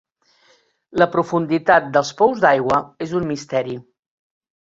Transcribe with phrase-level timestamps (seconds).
[1.01, 3.77] La profunditat dels pous d'aigua és un misteri.